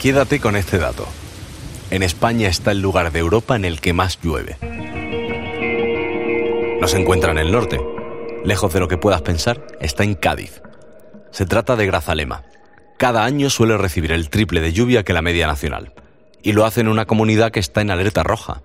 Quédate 0.00 0.40
con 0.40 0.56
este 0.56 0.78
dato. 0.78 1.06
En 1.90 2.02
España 2.02 2.48
está 2.48 2.70
el 2.70 2.80
lugar 2.80 3.12
de 3.12 3.18
Europa 3.18 3.54
en 3.54 3.66
el 3.66 3.82
que 3.82 3.92
más 3.92 4.18
llueve. 4.22 4.56
No 6.80 6.88
se 6.88 6.98
encuentra 6.98 7.32
en 7.32 7.36
el 7.36 7.52
norte. 7.52 7.78
Lejos 8.42 8.72
de 8.72 8.80
lo 8.80 8.88
que 8.88 8.96
puedas 8.96 9.20
pensar, 9.20 9.66
está 9.78 10.02
en 10.02 10.14
Cádiz. 10.14 10.62
Se 11.32 11.44
trata 11.44 11.76
de 11.76 11.84
Grazalema. 11.84 12.44
Cada 12.96 13.26
año 13.26 13.50
suele 13.50 13.76
recibir 13.76 14.12
el 14.12 14.30
triple 14.30 14.62
de 14.62 14.72
lluvia 14.72 15.02
que 15.02 15.12
la 15.12 15.20
media 15.20 15.46
nacional. 15.46 15.92
Y 16.42 16.54
lo 16.54 16.64
hace 16.64 16.80
en 16.80 16.88
una 16.88 17.04
comunidad 17.04 17.50
que 17.50 17.60
está 17.60 17.82
en 17.82 17.90
alerta 17.90 18.22
roja. 18.22 18.62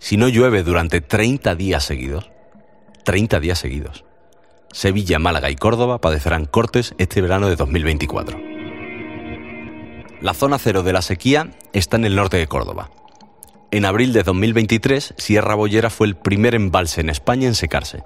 Si 0.00 0.16
no 0.16 0.26
llueve 0.26 0.64
durante 0.64 1.00
30 1.00 1.54
días 1.54 1.84
seguidos, 1.84 2.32
30 3.04 3.38
días 3.38 3.60
seguidos, 3.60 4.04
Sevilla, 4.72 5.20
Málaga 5.20 5.50
y 5.50 5.54
Córdoba 5.54 6.00
padecerán 6.00 6.46
cortes 6.46 6.96
este 6.98 7.22
verano 7.22 7.48
de 7.48 7.54
2024. 7.54 8.53
La 10.24 10.32
zona 10.32 10.58
cero 10.58 10.82
de 10.82 10.94
la 10.94 11.02
sequía 11.02 11.50
está 11.74 11.98
en 11.98 12.06
el 12.06 12.16
norte 12.16 12.38
de 12.38 12.46
Córdoba. 12.46 12.90
En 13.70 13.84
abril 13.84 14.14
de 14.14 14.22
2023, 14.22 15.12
Sierra 15.18 15.54
Bollera 15.54 15.90
fue 15.90 16.06
el 16.06 16.16
primer 16.16 16.54
embalse 16.54 17.02
en 17.02 17.10
España 17.10 17.46
en 17.46 17.54
secarse. 17.54 18.02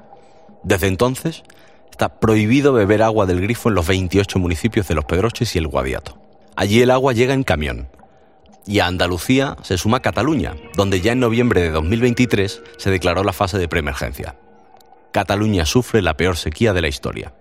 Desde 0.64 0.88
entonces, 0.88 1.44
está 1.92 2.18
prohibido 2.18 2.72
beber 2.72 3.04
agua 3.04 3.24
del 3.24 3.40
grifo 3.40 3.68
en 3.68 3.76
los 3.76 3.86
28 3.86 4.36
municipios 4.40 4.88
de 4.88 4.96
Los 4.96 5.04
Pedroches 5.04 5.54
y 5.54 5.58
el 5.58 5.68
Guadiato. 5.68 6.18
Allí 6.56 6.82
el 6.82 6.90
agua 6.90 7.12
llega 7.12 7.34
en 7.34 7.44
camión. 7.44 7.88
Y 8.66 8.80
a 8.80 8.86
Andalucía 8.86 9.56
se 9.62 9.78
suma 9.78 10.00
Cataluña, 10.00 10.56
donde 10.74 11.00
ya 11.00 11.12
en 11.12 11.20
noviembre 11.20 11.60
de 11.60 11.70
2023 11.70 12.62
se 12.78 12.90
declaró 12.90 13.22
la 13.22 13.32
fase 13.32 13.58
de 13.58 13.68
preemergencia. 13.68 14.34
Cataluña 15.12 15.64
sufre 15.66 16.02
la 16.02 16.16
peor 16.16 16.36
sequía 16.36 16.72
de 16.72 16.82
la 16.82 16.88
historia. 16.88 17.32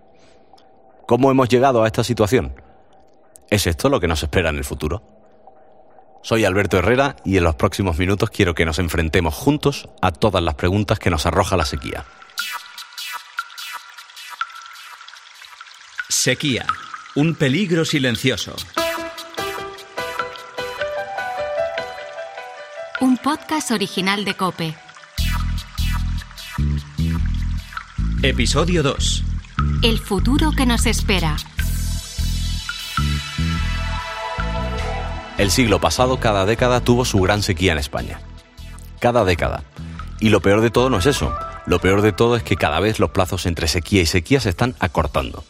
¿Cómo 1.07 1.31
hemos 1.31 1.49
llegado 1.49 1.81
a 1.81 1.87
esta 1.87 2.03
situación? 2.03 2.53
¿Es 3.49 3.65
esto 3.65 3.89
lo 3.89 3.99
que 3.99 4.07
nos 4.07 4.23
espera 4.23 4.49
en 4.49 4.57
el 4.57 4.65
futuro? 4.65 5.03
Soy 6.21 6.43
Alberto 6.43 6.77
Herrera 6.77 7.15
y 7.23 7.37
en 7.37 7.43
los 7.43 7.55
próximos 7.55 7.97
minutos 7.97 8.29
quiero 8.29 8.53
que 8.53 8.65
nos 8.65 8.79
enfrentemos 8.79 9.33
juntos 9.33 9.87
a 10.01 10.11
todas 10.11 10.43
las 10.43 10.55
preguntas 10.55 10.99
que 10.99 11.09
nos 11.09 11.25
arroja 11.25 11.55
la 11.55 11.63
sequía. 11.63 12.05
Sequía, 16.09 16.65
un 17.15 17.35
peligro 17.35 17.85
silencioso. 17.85 18.55
Un 22.99 23.17
podcast 23.17 23.71
original 23.71 24.25
de 24.25 24.33
Cope. 24.33 24.75
Episodio 28.23 28.83
2. 28.83 29.23
El 29.83 29.99
futuro 29.99 30.51
que 30.51 30.65
nos 30.65 30.85
espera. 30.85 31.37
El 35.37 35.51
siglo 35.51 35.79
pasado, 35.79 36.19
cada 36.19 36.47
década 36.47 36.81
tuvo 36.81 37.05
su 37.05 37.19
gran 37.19 37.43
sequía 37.43 37.71
en 37.71 37.77
España. 37.77 38.19
Cada 38.99 39.23
década. 39.23 39.63
Y 40.19 40.29
lo 40.29 40.41
peor 40.41 40.61
de 40.61 40.71
todo 40.71 40.89
no 40.89 40.97
es 40.97 41.05
eso. 41.05 41.31
Lo 41.67 41.79
peor 41.79 42.01
de 42.01 42.11
todo 42.11 42.35
es 42.35 42.41
que 42.41 42.55
cada 42.55 42.79
vez 42.79 42.99
los 42.99 43.11
plazos 43.11 43.45
entre 43.45 43.67
sequía 43.67 44.01
y 44.01 44.07
sequía 44.07 44.39
se 44.39 44.49
están 44.49 44.75
acortando. 44.79 45.43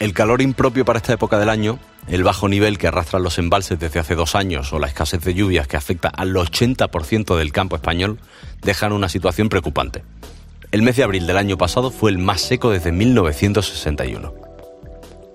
El 0.00 0.12
calor 0.12 0.42
impropio 0.42 0.84
para 0.84 0.96
esta 0.96 1.12
época 1.12 1.38
del 1.38 1.50
año, 1.50 1.78
el 2.08 2.24
bajo 2.24 2.48
nivel 2.48 2.78
que 2.78 2.88
arrastran 2.88 3.22
los 3.22 3.38
embalses 3.38 3.78
desde 3.78 4.00
hace 4.00 4.16
dos 4.16 4.34
años 4.34 4.72
o 4.72 4.80
la 4.80 4.88
escasez 4.88 5.22
de 5.22 5.34
lluvias 5.34 5.68
que 5.68 5.76
afecta 5.76 6.08
al 6.08 6.34
80% 6.34 7.36
del 7.36 7.52
campo 7.52 7.76
español 7.76 8.18
dejan 8.60 8.92
una 8.92 9.08
situación 9.08 9.48
preocupante. 9.48 10.02
El 10.72 10.82
mes 10.82 10.96
de 10.96 11.04
abril 11.04 11.28
del 11.28 11.36
año 11.36 11.56
pasado 11.56 11.92
fue 11.92 12.10
el 12.10 12.18
más 12.18 12.40
seco 12.40 12.70
desde 12.70 12.90
1961. 12.90 14.34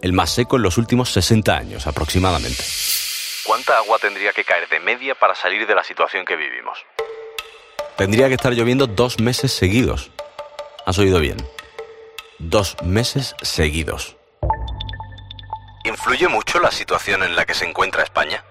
El 0.01 0.11
más 0.11 0.31
seco 0.31 0.57
en 0.57 0.63
los 0.63 0.77
últimos 0.77 1.09
60 1.13 1.55
años 1.55 1.87
aproximadamente. 1.87 2.65
¿Cuánta 3.67 3.83
agua 3.83 3.99
tendría 3.99 4.31
que 4.31 4.45
caer 4.45 4.69
de 4.69 4.79
media 4.79 5.13
para 5.13 5.35
salir 5.35 5.67
de 5.67 5.75
la 5.75 5.83
situación 5.83 6.23
que 6.23 6.37
vivimos? 6.37 6.79
Tendría 7.97 8.29
que 8.29 8.35
estar 8.35 8.53
lloviendo 8.53 8.87
dos 8.87 9.19
meses 9.19 9.51
seguidos. 9.51 10.09
¿Has 10.85 10.97
oído 10.99 11.19
bien? 11.19 11.35
Dos 12.39 12.77
meses 12.81 13.35
seguidos. 13.41 14.15
¿Influye 15.83 16.29
mucho 16.29 16.61
la 16.61 16.71
situación 16.71 17.23
en 17.23 17.35
la 17.35 17.45
que 17.45 17.53
se 17.53 17.65
encuentra 17.65 18.03
España? 18.03 18.41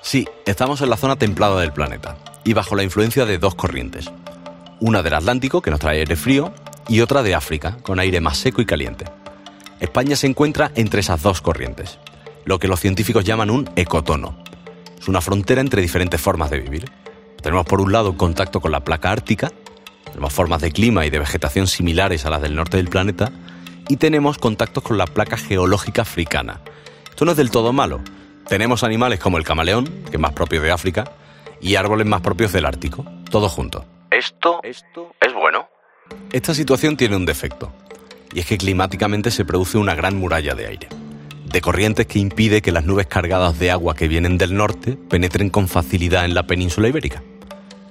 Sí, 0.00 0.26
estamos 0.46 0.80
en 0.80 0.88
la 0.88 0.96
zona 0.96 1.16
templada 1.16 1.60
del 1.60 1.74
planeta 1.74 2.16
y 2.42 2.54
bajo 2.54 2.76
la 2.76 2.84
influencia 2.84 3.26
de 3.26 3.36
dos 3.36 3.54
corrientes. 3.54 4.10
Una 4.80 5.02
del 5.02 5.12
Atlántico, 5.12 5.60
que 5.60 5.70
nos 5.70 5.80
trae 5.80 5.98
aire 5.98 6.16
frío, 6.16 6.54
y 6.88 7.02
otra 7.02 7.22
de 7.22 7.34
África, 7.34 7.76
con 7.82 8.00
aire 8.00 8.22
más 8.22 8.38
seco 8.38 8.62
y 8.62 8.66
caliente. 8.66 9.04
España 9.78 10.16
se 10.16 10.26
encuentra 10.26 10.70
entre 10.74 11.00
esas 11.00 11.20
dos 11.20 11.42
corrientes 11.42 11.98
lo 12.44 12.58
que 12.58 12.68
los 12.68 12.80
científicos 12.80 13.24
llaman 13.24 13.50
un 13.50 13.70
ecotono. 13.76 14.36
Es 14.98 15.08
una 15.08 15.20
frontera 15.20 15.60
entre 15.60 15.82
diferentes 15.82 16.20
formas 16.20 16.50
de 16.50 16.60
vivir. 16.60 16.90
Tenemos 17.42 17.66
por 17.66 17.80
un 17.80 17.92
lado 17.92 18.16
contacto 18.16 18.60
con 18.60 18.70
la 18.70 18.80
placa 18.80 19.10
ártica, 19.10 19.50
tenemos 20.04 20.32
formas 20.32 20.60
de 20.60 20.72
clima 20.72 21.06
y 21.06 21.10
de 21.10 21.18
vegetación 21.18 21.66
similares 21.66 22.26
a 22.26 22.30
las 22.30 22.42
del 22.42 22.54
norte 22.54 22.76
del 22.76 22.88
planeta, 22.88 23.32
y 23.88 23.96
tenemos 23.96 24.38
contactos 24.38 24.82
con 24.82 24.98
la 24.98 25.06
placa 25.06 25.36
geológica 25.36 26.02
africana. 26.02 26.60
Esto 27.08 27.24
no 27.24 27.30
es 27.30 27.36
del 27.36 27.50
todo 27.50 27.72
malo. 27.72 28.00
Tenemos 28.46 28.82
animales 28.84 29.20
como 29.20 29.38
el 29.38 29.44
camaleón, 29.44 29.86
que 30.10 30.16
es 30.16 30.20
más 30.20 30.32
propio 30.32 30.60
de 30.60 30.70
África, 30.70 31.12
y 31.60 31.76
árboles 31.76 32.06
más 32.06 32.20
propios 32.20 32.52
del 32.52 32.66
Ártico, 32.66 33.04
todo 33.30 33.48
junto. 33.48 33.84
Esto, 34.10 34.60
esto 34.62 35.14
es 35.20 35.32
bueno. 35.34 35.68
Esta 36.32 36.54
situación 36.54 36.96
tiene 36.96 37.16
un 37.16 37.26
defecto, 37.26 37.72
y 38.34 38.40
es 38.40 38.46
que 38.46 38.58
climáticamente 38.58 39.30
se 39.30 39.44
produce 39.44 39.78
una 39.78 39.94
gran 39.94 40.16
muralla 40.16 40.54
de 40.54 40.66
aire 40.66 40.88
de 41.52 41.60
corrientes 41.60 42.06
que 42.06 42.18
impide 42.18 42.62
que 42.62 42.72
las 42.72 42.84
nubes 42.84 43.06
cargadas 43.06 43.58
de 43.58 43.70
agua 43.70 43.94
que 43.94 44.08
vienen 44.08 44.38
del 44.38 44.54
norte 44.54 44.96
penetren 44.96 45.50
con 45.50 45.66
facilidad 45.66 46.24
en 46.24 46.34
la 46.34 46.46
península 46.46 46.88
ibérica. 46.88 47.22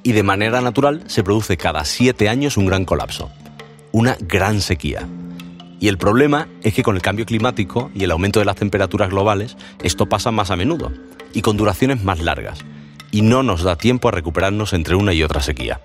Y 0.01 0.13
de 0.13 0.23
manera 0.23 0.61
natural 0.61 1.03
se 1.07 1.23
produce 1.23 1.57
cada 1.57 1.83
siete 1.83 2.29
años 2.29 2.55
un 2.55 2.65
gran 2.65 2.85
colapso, 2.85 3.29
una 3.91 4.15
gran 4.21 4.61
sequía. 4.61 5.07
Y 5.81 5.89
el 5.89 5.97
problema 5.97 6.47
es 6.63 6.73
que 6.73 6.83
con 6.83 6.95
el 6.95 7.01
cambio 7.01 7.25
climático 7.25 7.91
y 7.93 8.03
el 8.05 8.11
aumento 8.11 8.39
de 8.39 8.45
las 8.45 8.55
temperaturas 8.55 9.09
globales, 9.09 9.57
esto 9.83 10.07
pasa 10.07 10.31
más 10.31 10.51
a 10.51 10.55
menudo 10.55 10.91
y 11.33 11.41
con 11.41 11.57
duraciones 11.57 12.03
más 12.03 12.19
largas, 12.19 12.59
y 13.11 13.21
no 13.21 13.43
nos 13.43 13.63
da 13.63 13.75
tiempo 13.75 14.07
a 14.07 14.11
recuperarnos 14.11 14.73
entre 14.73 14.95
una 14.95 15.13
y 15.13 15.21
otra 15.21 15.41
sequía. 15.41 15.81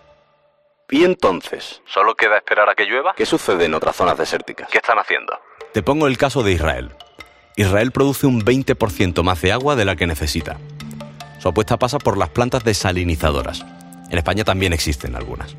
¿Y 0.91 1.05
entonces? 1.05 1.83
¿Solo 1.87 2.15
queda 2.15 2.37
esperar 2.37 2.69
a 2.69 2.75
que 2.75 2.85
llueva? 2.85 3.15
¿Qué 3.17 3.27
sucede 3.27 3.65
en 3.65 3.75
otras 3.75 3.97
zonas 3.97 4.17
desérticas? 4.17 4.69
¿Qué 4.71 4.79
están 4.79 4.99
haciendo? 4.99 5.33
Te 5.73 5.83
pongo 5.83 6.07
el 6.07 6.17
caso 6.17 6.43
de 6.43 6.53
Israel, 6.53 6.91
Israel 7.57 7.93
produce 7.93 8.27
un 8.27 8.41
20% 8.41 9.23
más 9.23 9.41
de 9.41 9.53
agua 9.53 9.77
de 9.77 9.85
la 9.85 9.95
que 9.95 10.09
necesita. 10.09 10.57
Su 11.39 11.49
apuesta 11.49 11.79
pasa 11.79 11.99
por 11.99 12.19
las 12.19 12.31
plantas 12.31 12.65
desalinizadoras. 12.65 13.65
En 14.11 14.19
España 14.19 14.43
también 14.43 14.73
existen 14.73 15.15
algunas. 15.15 15.57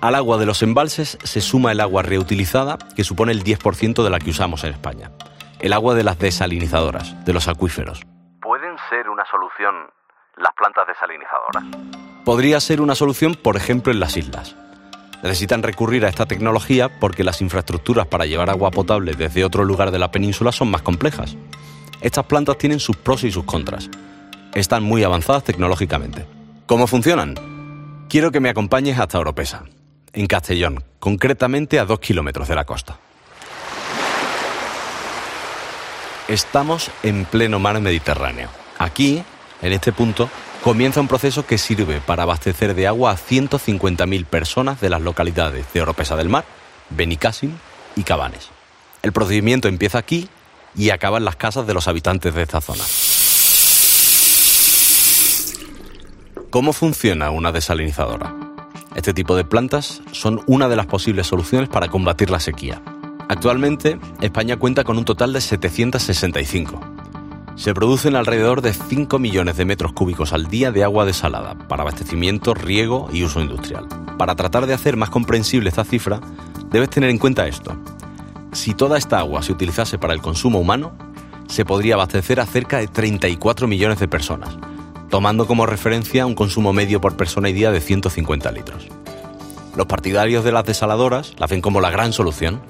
Al 0.00 0.14
agua 0.14 0.38
de 0.38 0.46
los 0.46 0.62
embalses 0.62 1.18
se 1.24 1.40
suma 1.40 1.72
el 1.72 1.80
agua 1.80 2.02
reutilizada, 2.02 2.78
que 2.94 3.02
supone 3.02 3.32
el 3.32 3.42
10% 3.42 4.04
de 4.04 4.10
la 4.10 4.20
que 4.20 4.30
usamos 4.30 4.62
en 4.62 4.74
España. 4.74 5.10
El 5.58 5.72
agua 5.72 5.94
de 5.94 6.04
las 6.04 6.18
desalinizadoras, 6.18 7.24
de 7.24 7.32
los 7.32 7.48
acuíferos. 7.48 8.02
¿Pueden 8.40 8.76
ser 8.88 9.08
una 9.08 9.24
solución 9.28 9.74
las 10.36 10.52
plantas 10.54 10.86
desalinizadoras? 10.86 11.64
Podría 12.24 12.60
ser 12.60 12.80
una 12.80 12.94
solución, 12.94 13.34
por 13.34 13.56
ejemplo, 13.56 13.92
en 13.92 13.98
las 13.98 14.16
islas 14.16 14.54
necesitan 15.24 15.62
recurrir 15.62 16.04
a 16.04 16.10
esta 16.10 16.26
tecnología 16.26 17.00
porque 17.00 17.24
las 17.24 17.40
infraestructuras 17.40 18.06
para 18.06 18.26
llevar 18.26 18.50
agua 18.50 18.70
potable 18.70 19.14
desde 19.14 19.44
otro 19.44 19.64
lugar 19.64 19.90
de 19.90 19.98
la 19.98 20.10
península 20.10 20.52
son 20.52 20.70
más 20.70 20.82
complejas. 20.82 21.36
Estas 22.02 22.26
plantas 22.26 22.58
tienen 22.58 22.78
sus 22.78 22.96
pros 22.96 23.24
y 23.24 23.32
sus 23.32 23.44
contras. 23.44 23.88
Están 24.54 24.82
muy 24.82 25.02
avanzadas 25.02 25.42
tecnológicamente. 25.42 26.26
¿Cómo 26.66 26.86
funcionan? 26.86 27.34
Quiero 28.10 28.30
que 28.30 28.40
me 28.40 28.50
acompañes 28.50 28.98
hasta 28.98 29.18
Oropesa, 29.18 29.64
en 30.12 30.26
Castellón, 30.26 30.84
concretamente 30.98 31.78
a 31.78 31.86
dos 31.86 32.00
kilómetros 32.00 32.46
de 32.46 32.54
la 32.54 32.66
costa. 32.66 32.98
Estamos 36.28 36.90
en 37.02 37.24
pleno 37.24 37.58
mar 37.58 37.80
Mediterráneo. 37.80 38.50
Aquí, 38.78 39.22
en 39.62 39.72
este 39.72 39.92
punto, 39.92 40.28
comienza 40.64 40.98
un 40.98 41.08
proceso 41.08 41.44
que 41.44 41.58
sirve 41.58 42.00
para 42.00 42.22
abastecer 42.22 42.74
de 42.74 42.86
agua 42.86 43.10
a 43.10 43.18
150.000 43.18 44.24
personas 44.24 44.80
de 44.80 44.88
las 44.88 45.02
localidades 45.02 45.70
de 45.74 45.82
Oropesa 45.82 46.16
del 46.16 46.30
Mar, 46.30 46.46
Benicàssim 46.88 47.50
y 47.96 48.02
Cabanes. 48.02 48.48
El 49.02 49.12
procedimiento 49.12 49.68
empieza 49.68 49.98
aquí 49.98 50.30
y 50.74 50.88
acaba 50.88 51.18
en 51.18 51.26
las 51.26 51.36
casas 51.36 51.66
de 51.66 51.74
los 51.74 51.86
habitantes 51.86 52.34
de 52.34 52.42
esta 52.42 52.62
zona. 52.62 52.82
¿Cómo 56.48 56.72
funciona 56.72 57.30
una 57.30 57.52
desalinizadora? 57.52 58.34
Este 58.96 59.12
tipo 59.12 59.36
de 59.36 59.44
plantas 59.44 60.00
son 60.12 60.40
una 60.46 60.70
de 60.70 60.76
las 60.76 60.86
posibles 60.86 61.26
soluciones 61.26 61.68
para 61.68 61.88
combatir 61.88 62.30
la 62.30 62.40
sequía. 62.40 62.80
Actualmente, 63.28 63.98
España 64.22 64.56
cuenta 64.56 64.82
con 64.82 64.96
un 64.96 65.04
total 65.04 65.34
de 65.34 65.42
765 65.42 66.93
se 67.56 67.74
producen 67.74 68.16
alrededor 68.16 68.62
de 68.62 68.72
5 68.72 69.18
millones 69.18 69.56
de 69.56 69.64
metros 69.64 69.92
cúbicos 69.92 70.32
al 70.32 70.48
día 70.48 70.72
de 70.72 70.84
agua 70.84 71.04
desalada 71.04 71.56
para 71.68 71.82
abastecimiento, 71.82 72.54
riego 72.54 73.08
y 73.12 73.24
uso 73.24 73.40
industrial. 73.40 73.86
Para 74.18 74.34
tratar 74.34 74.66
de 74.66 74.74
hacer 74.74 74.96
más 74.96 75.10
comprensible 75.10 75.68
esta 75.68 75.84
cifra, 75.84 76.20
debes 76.70 76.90
tener 76.90 77.10
en 77.10 77.18
cuenta 77.18 77.46
esto. 77.46 77.76
Si 78.52 78.74
toda 78.74 78.98
esta 78.98 79.18
agua 79.18 79.42
se 79.42 79.52
utilizase 79.52 79.98
para 79.98 80.14
el 80.14 80.20
consumo 80.20 80.58
humano, 80.58 80.92
se 81.48 81.64
podría 81.64 81.94
abastecer 81.94 82.40
a 82.40 82.46
cerca 82.46 82.78
de 82.78 82.88
34 82.88 83.68
millones 83.68 83.98
de 83.98 84.08
personas, 84.08 84.56
tomando 85.10 85.46
como 85.46 85.66
referencia 85.66 86.26
un 86.26 86.34
consumo 86.34 86.72
medio 86.72 87.00
por 87.00 87.16
persona 87.16 87.48
y 87.48 87.52
día 87.52 87.70
de 87.70 87.80
150 87.80 88.50
litros. 88.52 88.88
Los 89.76 89.86
partidarios 89.86 90.44
de 90.44 90.52
las 90.52 90.64
desaladoras 90.64 91.34
la 91.38 91.46
ven 91.46 91.60
como 91.60 91.80
la 91.80 91.90
gran 91.90 92.12
solución. 92.12 92.60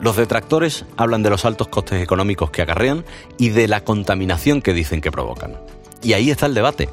Los 0.00 0.16
detractores 0.16 0.84
hablan 0.96 1.22
de 1.22 1.30
los 1.30 1.44
altos 1.44 1.68
costes 1.68 2.02
económicos 2.02 2.50
que 2.50 2.62
acarrean 2.62 3.04
y 3.36 3.50
de 3.50 3.66
la 3.68 3.82
contaminación 3.82 4.62
que 4.62 4.72
dicen 4.72 5.00
que 5.00 5.10
provocan. 5.10 5.56
Y 6.02 6.12
ahí 6.12 6.30
está 6.30 6.46
el 6.46 6.54
debate. 6.54 6.88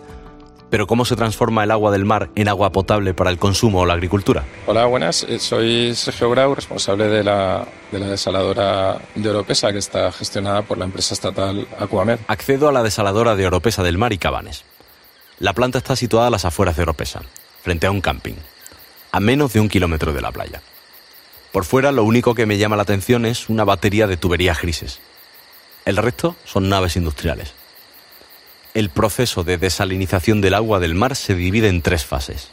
Pero 0.71 0.87
¿cómo 0.87 1.05
se 1.05 1.15
transforma 1.15 1.63
el 1.63 1.71
agua 1.71 1.91
del 1.91 2.05
mar 2.05 2.31
en 2.35 2.47
agua 2.47 2.71
potable 2.71 3.13
para 3.13 3.29
el 3.29 3.37
consumo 3.37 3.81
o 3.81 3.85
la 3.85 3.93
agricultura? 3.93 4.43
Hola, 4.65 4.85
buenas. 4.87 5.23
Eh, 5.29 5.37
soy 5.37 5.93
Sergio 5.93 6.29
Grau, 6.31 6.55
responsable 6.55 7.07
de 7.07 7.23
la, 7.23 7.67
de 7.91 7.99
la 7.99 8.07
desaladora 8.07 8.99
de 9.13 9.29
Oropesa, 9.29 9.71
que 9.71 9.77
está 9.77 10.11
gestionada 10.11 10.63
por 10.63 10.79
la 10.79 10.85
empresa 10.85 11.13
estatal 11.13 11.67
Aquamed. 11.79 12.19
Accedo 12.27 12.67
a 12.67 12.71
la 12.71 12.81
desaladora 12.81 13.35
de 13.35 13.45
Oropesa 13.45 13.83
del 13.83 13.99
Mar 13.99 14.11
y 14.11 14.17
Cabanes. 14.17 14.65
La 15.39 15.53
planta 15.53 15.77
está 15.77 15.95
situada 15.95 16.27
a 16.27 16.31
las 16.31 16.45
afueras 16.45 16.75
de 16.75 16.83
Oropesa, 16.83 17.21
frente 17.61 17.85
a 17.85 17.91
un 17.91 18.01
camping 18.01 18.35
a 19.15 19.21
menos 19.21 19.53
de 19.53 19.61
un 19.61 19.69
kilómetro 19.69 20.11
de 20.11 20.19
la 20.19 20.29
playa. 20.29 20.61
Por 21.55 21.63
fuera 21.63 21.93
lo 21.93 22.03
único 22.03 22.35
que 22.35 22.45
me 22.45 22.57
llama 22.57 22.75
la 22.75 22.81
atención 22.81 23.25
es 23.25 23.47
una 23.47 23.63
batería 23.63 24.07
de 24.07 24.17
tuberías 24.17 24.61
grises. 24.61 24.99
El 25.85 25.95
resto 25.95 26.35
son 26.43 26.67
naves 26.67 26.97
industriales. 26.97 27.53
El 28.73 28.89
proceso 28.89 29.45
de 29.45 29.57
desalinización 29.57 30.41
del 30.41 30.53
agua 30.53 30.81
del 30.81 30.95
mar 30.95 31.15
se 31.15 31.33
divide 31.33 31.69
en 31.69 31.81
tres 31.81 32.03
fases. 32.03 32.49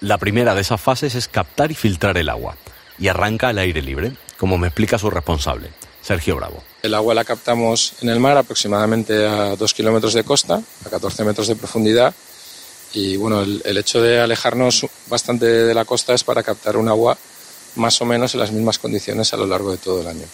La 0.00 0.18
primera 0.18 0.56
de 0.56 0.62
esas 0.62 0.80
fases 0.80 1.14
es 1.14 1.28
captar 1.28 1.70
y 1.70 1.76
filtrar 1.76 2.18
el 2.18 2.28
agua, 2.28 2.56
y 2.98 3.06
arranca 3.06 3.50
al 3.50 3.58
aire 3.58 3.80
libre, 3.82 4.10
como 4.36 4.58
me 4.58 4.66
explica 4.66 4.98
su 4.98 5.10
responsable, 5.10 5.70
Sergio 6.02 6.34
Bravo. 6.34 6.60
El 6.82 6.94
agua 6.94 7.14
la 7.14 7.24
captamos 7.24 7.92
en 8.00 8.08
el 8.08 8.18
mar 8.18 8.36
aproximadamente 8.36 9.28
a 9.28 9.54
dos 9.54 9.72
kilómetros 9.72 10.12
de 10.12 10.24
costa, 10.24 10.60
a 10.84 10.90
14 10.90 11.22
metros 11.22 11.46
de 11.46 11.54
profundidad, 11.54 12.12
y 12.94 13.16
bueno, 13.16 13.42
el, 13.42 13.76
hecho 13.76 14.02
de 14.02 14.20
alejarnos 14.20 14.86
bastante 15.08 15.46
de 15.46 15.74
la 15.74 15.84
costa 15.84 16.14
es 16.14 16.24
para 16.24 16.42
captar 16.42 16.76
un 16.76 16.88
agua 16.88 17.16
más 17.76 18.00
o 18.00 18.04
menos 18.04 18.34
en 18.34 18.40
las 18.40 18.52
mismas 18.52 18.78
condiciones 18.78 19.32
a 19.32 19.36
lo 19.36 19.46
largo 19.46 19.70
de 19.70 19.78
todo 19.78 20.00
el 20.00 20.08
año. 20.08 20.26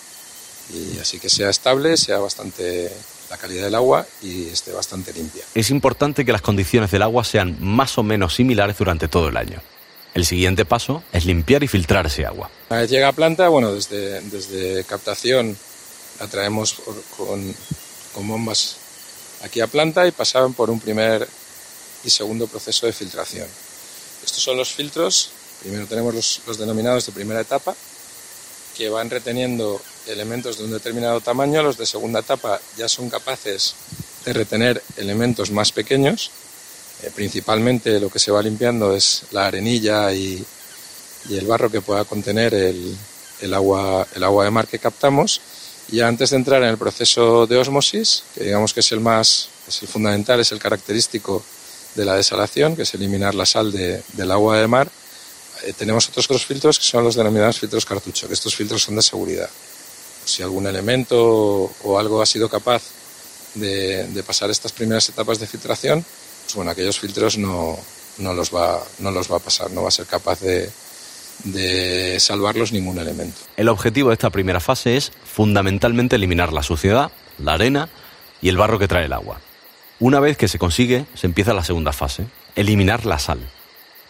Y 0.72 0.98
así 0.98 1.18
que 1.18 1.28
sea 1.28 1.50
estable, 1.50 1.96
sea 1.96 2.18
bastante 2.18 2.92
la 3.28 3.36
calidad 3.36 3.64
del 3.64 3.74
agua 3.74 4.06
y 4.22 4.48
esté 4.48 4.72
bastante 4.72 5.12
limpia. 5.12 5.44
Es 5.54 5.70
importante 5.70 6.24
que 6.24 6.32
las 6.32 6.42
condiciones 6.42 6.90
del 6.90 7.02
agua 7.02 7.24
sean 7.24 7.56
más 7.60 7.96
o 7.98 8.02
menos 8.02 8.34
similares 8.34 8.76
durante 8.78 9.08
todo 9.08 9.28
el 9.28 9.36
año. 9.36 9.60
El 10.14 10.26
siguiente 10.26 10.64
paso 10.64 11.04
es 11.12 11.24
limpiar 11.24 11.62
y 11.62 11.68
filtrar 11.68 12.06
ese 12.06 12.26
agua. 12.26 12.50
Una 12.68 12.80
vez 12.80 12.90
llega 12.90 13.08
a 13.08 13.12
planta, 13.12 13.48
bueno, 13.48 13.72
desde, 13.72 14.20
desde 14.22 14.84
captación 14.84 15.56
la 16.18 16.26
traemos 16.26 16.74
con, 17.16 17.54
con 18.12 18.28
bombas 18.28 18.76
aquí 19.42 19.60
a 19.60 19.66
planta 19.66 20.06
y 20.06 20.10
pasaban 20.10 20.52
por 20.52 20.68
un 20.70 20.80
primer 20.80 21.26
y 22.04 22.10
segundo 22.10 22.46
proceso 22.46 22.86
de 22.86 22.92
filtración. 22.92 23.46
Estos 24.24 24.42
son 24.42 24.56
los 24.56 24.72
filtros. 24.72 25.30
Primero 25.60 25.86
tenemos 25.86 26.40
los, 26.46 26.58
denominados 26.58 27.06
de 27.06 27.12
primera 27.12 27.40
etapa, 27.40 27.74
que 28.76 28.88
van 28.88 29.10
reteniendo 29.10 29.80
elementos 30.06 30.56
de 30.56 30.64
un 30.64 30.70
determinado 30.70 31.20
tamaño. 31.20 31.62
Los 31.62 31.76
de 31.76 31.84
segunda 31.84 32.20
etapa 32.20 32.60
ya 32.78 32.88
son 32.88 33.10
capaces 33.10 33.74
de 34.24 34.32
retener 34.32 34.82
elementos 34.96 35.50
más 35.50 35.70
pequeños. 35.70 36.30
Eh, 37.02 37.10
principalmente 37.14 38.00
lo 38.00 38.08
que 38.08 38.18
se 38.18 38.30
va 38.30 38.42
limpiando 38.42 38.94
es 38.94 39.24
la 39.32 39.46
arenilla 39.46 40.12
y, 40.12 40.44
el 41.28 41.46
barro 41.46 41.70
que 41.70 41.82
pueda 41.82 42.04
contener 42.06 42.54
el, 42.54 43.54
agua, 43.54 44.06
el 44.14 44.24
agua 44.24 44.44
de 44.44 44.50
mar 44.50 44.66
que 44.66 44.78
captamos. 44.78 45.42
Y 45.92 46.00
antes 46.00 46.30
de 46.30 46.36
entrar 46.36 46.62
en 46.62 46.70
el 46.70 46.78
proceso 46.78 47.46
de 47.46 47.58
osmosis, 47.58 48.22
que 48.34 48.44
digamos 48.44 48.72
que 48.72 48.80
es 48.80 48.90
el 48.92 49.00
más, 49.00 49.48
es 49.68 49.82
el 49.82 49.88
fundamental, 49.88 50.40
es 50.40 50.52
el 50.52 50.58
característico 50.58 51.44
de 51.94 52.04
la 52.06 52.14
desalación, 52.14 52.74
que 52.74 52.82
es 52.82 52.94
eliminar 52.94 53.34
la 53.34 53.44
sal 53.44 53.70
del 53.72 54.30
agua 54.30 54.58
de 54.58 54.66
mar, 54.66 54.90
eh, 55.64 55.72
tenemos 55.72 56.08
otros 56.08 56.28
dos 56.28 56.44
filtros 56.44 56.78
que 56.78 56.84
son 56.84 57.04
los 57.04 57.14
denominados 57.14 57.58
filtros 57.58 57.84
cartucho, 57.84 58.26
que 58.26 58.34
estos 58.34 58.54
filtros 58.54 58.82
son 58.82 58.96
de 58.96 59.02
seguridad. 59.02 59.50
Si 60.24 60.42
algún 60.42 60.66
elemento 60.66 61.70
o 61.82 61.98
algo 61.98 62.22
ha 62.22 62.26
sido 62.26 62.48
capaz 62.48 62.82
de, 63.54 64.22
pasar 64.26 64.50
estas 64.50 64.72
primeras 64.72 65.08
etapas 65.08 65.38
de 65.38 65.46
filtración, 65.46 66.04
pues 66.44 66.54
bueno, 66.54 66.70
aquellos 66.70 66.98
filtros 66.98 67.38
no, 67.38 67.78
no, 68.18 68.34
los 68.34 68.54
va, 68.54 68.82
no 68.98 69.10
los 69.10 69.30
va 69.30 69.36
a 69.36 69.40
pasar, 69.40 69.70
no 69.70 69.82
va 69.82 69.88
a 69.88 69.92
ser 69.92 70.06
capaz 70.06 70.40
de, 70.40 70.70
de 71.44 72.20
salvarlos 72.20 72.72
ningún 72.72 72.98
elemento. 72.98 73.40
El 73.56 73.68
objetivo 73.68 74.10
de 74.10 74.14
esta 74.14 74.30
primera 74.30 74.60
fase 74.60 74.96
es 74.96 75.12
fundamentalmente 75.24 76.16
eliminar 76.16 76.52
la 76.52 76.62
suciedad, 76.62 77.10
la 77.38 77.54
arena 77.54 77.88
y 78.42 78.48
el 78.48 78.56
barro 78.56 78.78
que 78.78 78.88
trae 78.88 79.06
el 79.06 79.12
agua. 79.12 79.40
Una 79.98 80.20
vez 80.20 80.36
que 80.36 80.48
se 80.48 80.58
consigue, 80.58 81.06
se 81.14 81.26
empieza 81.26 81.52
la 81.52 81.64
segunda 81.64 81.92
fase, 81.92 82.26
eliminar 82.56 83.04
la 83.04 83.18
sal. 83.18 83.40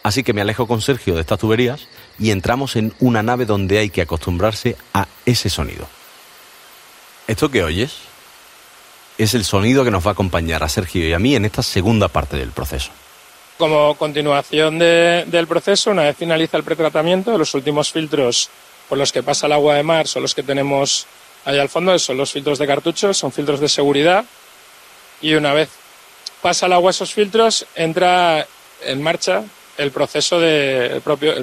Así 0.03 0.23
que 0.23 0.33
me 0.33 0.41
alejo 0.41 0.67
con 0.67 0.81
Sergio 0.81 1.15
de 1.15 1.21
estas 1.21 1.39
tuberías 1.39 1.87
y 2.17 2.31
entramos 2.31 2.75
en 2.75 2.93
una 2.99 3.21
nave 3.21 3.45
donde 3.45 3.77
hay 3.77 3.89
que 3.89 4.01
acostumbrarse 4.01 4.75
a 4.93 5.07
ese 5.25 5.49
sonido. 5.49 5.87
¿Esto 7.27 7.51
que 7.51 7.63
oyes? 7.63 7.93
Es 9.17 9.35
el 9.35 9.45
sonido 9.45 9.83
que 9.83 9.91
nos 9.91 10.05
va 10.05 10.11
a 10.11 10.13
acompañar 10.13 10.63
a 10.63 10.69
Sergio 10.69 11.07
y 11.07 11.13
a 11.13 11.19
mí 11.19 11.35
en 11.35 11.45
esta 11.45 11.61
segunda 11.61 12.07
parte 12.07 12.37
del 12.37 12.51
proceso. 12.51 12.91
Como 13.57 13.95
continuación 13.95 14.79
del 14.79 15.47
proceso, 15.47 15.91
una 15.91 16.03
vez 16.03 16.17
finaliza 16.17 16.57
el 16.57 16.63
pretratamiento, 16.63 17.37
los 17.37 17.53
últimos 17.53 17.91
filtros 17.91 18.49
por 18.89 18.97
los 18.97 19.11
que 19.11 19.21
pasa 19.21 19.45
el 19.45 19.53
agua 19.53 19.75
de 19.75 19.83
mar 19.83 20.07
son 20.07 20.23
los 20.23 20.33
que 20.33 20.41
tenemos 20.41 21.05
ahí 21.45 21.59
al 21.59 21.69
fondo, 21.69 21.97
son 21.99 22.17
los 22.17 22.31
filtros 22.31 22.57
de 22.57 22.65
cartucho, 22.65 23.13
son 23.13 23.31
filtros 23.31 23.59
de 23.59 23.69
seguridad 23.69 24.25
y 25.21 25.35
una 25.35 25.53
vez 25.53 25.69
pasa 26.41 26.65
el 26.65 26.73
agua 26.73 26.89
esos 26.89 27.13
filtros, 27.13 27.67
entra 27.75 28.47
en 28.83 29.01
marcha 29.03 29.43
el 29.77 29.91
proceso 29.91 30.39
de, 30.39 30.87
el 30.87 31.01
propio, 31.01 31.33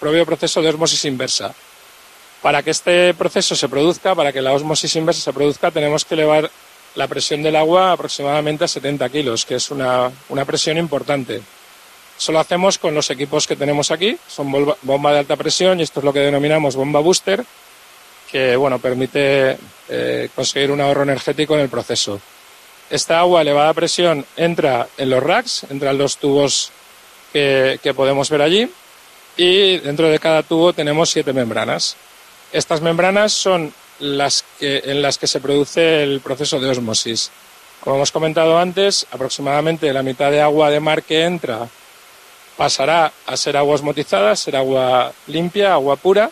propio 0.00 0.26
proceso 0.26 0.62
de 0.62 0.68
osmosis 0.68 1.04
inversa. 1.04 1.54
Para 2.42 2.62
que 2.62 2.70
este 2.70 3.14
proceso 3.14 3.56
se 3.56 3.68
produzca, 3.68 4.14
para 4.14 4.32
que 4.32 4.40
la 4.40 4.52
osmosis 4.52 4.94
inversa 4.96 5.22
se 5.22 5.32
produzca, 5.32 5.70
tenemos 5.70 6.04
que 6.04 6.14
elevar 6.14 6.50
la 6.94 7.06
presión 7.06 7.42
del 7.42 7.56
agua 7.56 7.92
aproximadamente 7.92 8.64
a 8.64 8.68
70 8.68 9.08
kilos, 9.08 9.44
que 9.44 9.56
es 9.56 9.70
una, 9.70 10.10
una 10.28 10.44
presión 10.44 10.78
importante. 10.78 11.42
Eso 12.18 12.32
lo 12.32 12.40
hacemos 12.40 12.78
con 12.78 12.94
los 12.94 13.10
equipos 13.10 13.46
que 13.46 13.54
tenemos 13.54 13.92
aquí, 13.92 14.18
son 14.26 14.50
bomba, 14.82 15.12
de 15.12 15.18
alta 15.20 15.36
presión 15.36 15.78
y 15.78 15.84
esto 15.84 16.00
es 16.00 16.04
lo 16.04 16.12
que 16.12 16.18
denominamos 16.18 16.74
bomba 16.74 16.98
booster, 16.98 17.44
que 18.28 18.56
bueno, 18.56 18.80
permite 18.80 19.56
eh, 19.88 20.28
conseguir 20.34 20.72
un 20.72 20.80
ahorro 20.80 21.04
energético 21.04 21.54
en 21.54 21.60
el 21.60 21.68
proceso. 21.68 22.20
Esta 22.90 23.20
agua 23.20 23.40
a 23.40 23.42
elevada 23.42 23.72
presión 23.72 24.26
entra 24.36 24.88
en 24.96 25.10
los 25.10 25.22
racks, 25.22 25.66
entra 25.70 25.92
en 25.92 25.98
los 25.98 26.16
tubos 26.16 26.72
que, 27.32 27.92
podemos 27.94 28.30
ver 28.30 28.42
allí 28.42 28.70
y 29.36 29.78
dentro 29.78 30.08
de 30.08 30.18
cada 30.18 30.42
tubo 30.42 30.72
tenemos 30.72 31.10
siete 31.10 31.32
membranas. 31.32 31.96
Estas 32.52 32.80
membranas 32.80 33.32
son 33.32 33.72
las 34.00 34.44
que, 34.58 34.82
en 34.84 35.02
las 35.02 35.18
que 35.18 35.26
se 35.26 35.40
produce 35.40 36.02
el 36.02 36.20
proceso 36.20 36.60
de 36.60 36.70
osmosis. 36.70 37.30
Como 37.80 37.96
hemos 37.96 38.12
comentado 38.12 38.58
antes, 38.58 39.06
aproximadamente 39.10 39.92
la 39.92 40.02
mitad 40.02 40.30
de 40.30 40.40
agua 40.40 40.70
de 40.70 40.80
mar 40.80 41.02
que 41.02 41.24
entra 41.24 41.68
pasará 42.56 43.12
a 43.26 43.36
ser 43.36 43.56
agua 43.56 43.76
osmotizada, 43.76 44.34
ser 44.34 44.56
agua 44.56 45.12
limpia, 45.28 45.72
agua 45.74 45.96
pura, 45.96 46.30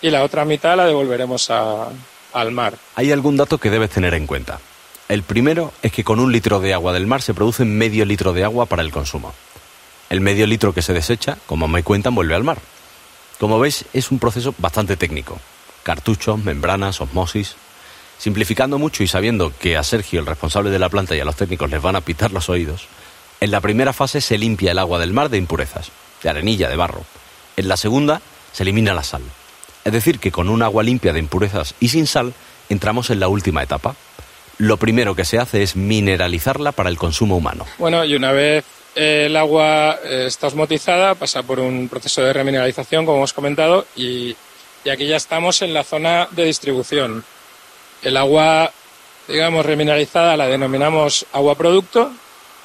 y 0.00 0.10
la 0.10 0.24
otra 0.24 0.44
mitad 0.44 0.76
la 0.76 0.86
devolveremos 0.86 1.50
al 1.50 2.50
mar. 2.52 2.74
Hay 2.94 3.12
algún 3.12 3.36
dato 3.36 3.58
que 3.58 3.70
debes 3.70 3.90
tener 3.90 4.14
en 4.14 4.26
cuenta. 4.26 4.60
El 5.08 5.22
primero 5.22 5.72
es 5.82 5.92
que 5.92 6.02
con 6.02 6.18
un 6.18 6.32
litro 6.32 6.60
de 6.60 6.74
agua 6.74 6.92
del 6.92 7.06
mar 7.06 7.22
se 7.22 7.34
produce 7.34 7.64
medio 7.64 8.04
litro 8.04 8.32
de 8.32 8.44
agua 8.44 8.66
para 8.66 8.82
el 8.82 8.90
consumo. 8.90 9.34
El 10.08 10.20
medio 10.20 10.46
litro 10.46 10.72
que 10.72 10.82
se 10.82 10.92
desecha, 10.92 11.38
como 11.46 11.68
me 11.68 11.82
cuentan, 11.82 12.14
vuelve 12.14 12.34
al 12.34 12.44
mar. 12.44 12.58
Como 13.38 13.58
veis, 13.58 13.84
es 13.92 14.10
un 14.10 14.18
proceso 14.18 14.54
bastante 14.58 14.96
técnico. 14.96 15.38
Cartuchos, 15.82 16.38
membranas, 16.38 17.00
osmosis. 17.00 17.56
Simplificando 18.18 18.78
mucho 18.78 19.02
y 19.02 19.08
sabiendo 19.08 19.52
que 19.58 19.76
a 19.76 19.82
Sergio, 19.82 20.20
el 20.20 20.26
responsable 20.26 20.70
de 20.70 20.78
la 20.78 20.88
planta, 20.88 21.14
y 21.14 21.20
a 21.20 21.24
los 21.24 21.36
técnicos 21.36 21.70
les 21.70 21.82
van 21.82 21.96
a 21.96 22.00
pitar 22.00 22.32
los 22.32 22.48
oídos, 22.48 22.86
en 23.40 23.50
la 23.50 23.60
primera 23.60 23.92
fase 23.92 24.20
se 24.20 24.38
limpia 24.38 24.72
el 24.72 24.78
agua 24.78 24.98
del 24.98 25.12
mar 25.12 25.28
de 25.28 25.36
impurezas, 25.36 25.90
de 26.22 26.30
arenilla, 26.30 26.68
de 26.68 26.76
barro. 26.76 27.04
En 27.56 27.68
la 27.68 27.76
segunda 27.76 28.22
se 28.52 28.62
elimina 28.62 28.94
la 28.94 29.02
sal. 29.02 29.22
Es 29.84 29.92
decir, 29.92 30.18
que 30.18 30.32
con 30.32 30.48
un 30.48 30.62
agua 30.62 30.82
limpia 30.82 31.12
de 31.12 31.18
impurezas 31.18 31.74
y 31.78 31.88
sin 31.88 32.06
sal 32.06 32.32
entramos 32.68 33.10
en 33.10 33.20
la 33.20 33.28
última 33.28 33.62
etapa, 33.62 33.94
lo 34.58 34.78
primero 34.78 35.14
que 35.14 35.26
se 35.26 35.38
hace 35.38 35.62
es 35.62 35.76
mineralizarla 35.76 36.72
para 36.72 36.88
el 36.88 36.96
consumo 36.96 37.36
humano. 37.36 37.66
Bueno, 37.78 38.04
y 38.04 38.16
una 38.16 38.32
vez 38.32 38.64
el 38.96 39.36
agua 39.36 40.00
eh, 40.02 40.24
está 40.26 40.46
osmotizada, 40.46 41.14
pasa 41.14 41.42
por 41.42 41.60
un 41.60 41.86
proceso 41.86 42.22
de 42.22 42.32
remineralización, 42.32 43.04
como 43.04 43.18
hemos 43.18 43.34
comentado, 43.34 43.86
y, 43.94 44.34
aquí 44.90 45.06
ya 45.06 45.16
estamos 45.16 45.60
en 45.62 45.74
la 45.74 45.84
zona 45.84 46.28
de 46.30 46.44
distribución. 46.44 47.22
El 48.02 48.16
agua, 48.16 48.72
digamos, 49.28 49.66
remineralizada 49.66 50.36
la 50.36 50.46
denominamos 50.46 51.26
agua 51.32 51.56
producto, 51.56 52.10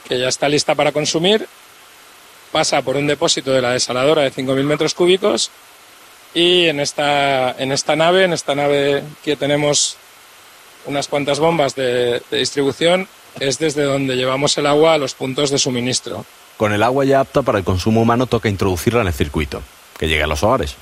que 0.08 0.20
ya 0.20 0.30
está 0.30 0.48
lista 0.48 0.74
para 0.74 0.94
consumir, 0.94 1.48
pasa 2.54 2.82
por 2.82 2.96
un 2.96 3.08
depósito 3.08 3.52
de 3.52 3.62
la 3.62 3.72
desaladora 3.72 4.22
de 4.22 4.32
5.000 4.32 4.64
metros 4.64 4.94
cúbicos 4.94 5.52
y 6.34 6.68
en 6.68 6.80
esta, 6.80 7.52
en 7.58 7.74
esta 7.74 7.96
nave, 7.96 8.24
en 8.24 8.34
esta 8.34 8.56
nave 8.56 9.04
que 9.24 9.36
tenemos 9.36 9.98
unas 10.86 11.08
cuantas 11.08 11.40
bombas 11.40 11.76
de, 11.76 12.22
de 12.30 12.38
distribución 12.38 13.08
es 13.40 13.60
desde 13.60 13.84
donde 13.84 14.16
llevamos 14.16 14.58
el 14.58 14.66
agua 14.66 14.94
a 14.94 14.98
los 14.98 15.14
puntos 15.14 15.50
de 15.50 15.58
suministro. 15.58 16.26
Con 16.58 16.74
el 16.74 16.84
agua 16.84 17.06
ya 17.06 17.22
apta 17.22 17.42
para 17.42 17.58
el 17.58 17.64
consumo 17.64 18.02
humano 18.02 18.28
toca 18.28 18.50
introducirla 18.50 19.02
en 19.02 19.08
el 19.08 19.14
circuito, 19.14 19.62
que 19.98 20.08
llegue 20.08 20.24
a 20.24 20.28
los 20.28 20.44
hogares. 20.44 20.76